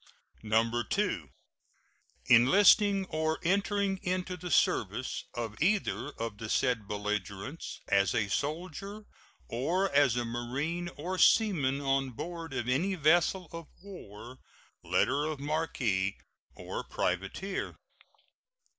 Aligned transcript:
2. 0.41 1.29
Enlisting 2.25 3.05
or 3.05 3.37
entering 3.43 3.99
into 4.01 4.35
the 4.35 4.49
service 4.49 5.25
of 5.35 5.55
either 5.61 6.09
of 6.17 6.39
the 6.39 6.49
said 6.49 6.87
belligerents 6.87 7.81
as 7.87 8.15
a 8.15 8.27
soldier 8.27 9.05
or 9.47 9.91
as 9.91 10.15
a 10.15 10.25
marine 10.25 10.89
or 10.97 11.19
seaman 11.19 11.79
on 11.81 12.09
board 12.09 12.51
of 12.51 12.67
any 12.67 12.95
vessel 12.95 13.47
of 13.51 13.67
war, 13.83 14.39
letter 14.83 15.25
of 15.25 15.39
marque, 15.39 16.15
or 16.55 16.83
privateer. 16.83 17.75